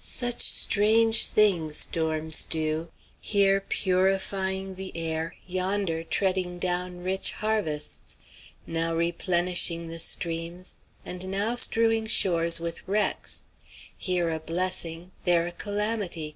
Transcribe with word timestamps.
Such 0.00 0.40
strange 0.42 1.26
things 1.28 1.76
storms 1.76 2.42
do, 2.44 2.88
here 3.20 3.60
purifying 3.60 4.74
the 4.74 4.90
air, 4.96 5.36
yonder 5.46 6.02
treading 6.02 6.58
down 6.58 7.04
rich 7.04 7.30
harvests, 7.30 8.18
now 8.66 8.92
replenishing 8.92 9.86
the 9.86 10.00
streams, 10.00 10.74
and 11.06 11.28
now 11.28 11.54
strewing 11.54 12.06
shores 12.06 12.58
with 12.58 12.80
wrecks; 12.88 13.44
here 13.96 14.30
a 14.30 14.40
blessing, 14.40 15.12
there 15.22 15.46
a 15.46 15.52
calamity. 15.52 16.34